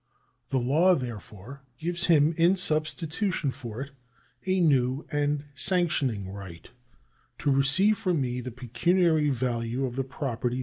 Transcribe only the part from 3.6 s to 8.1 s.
it a new and sanctioning right to receive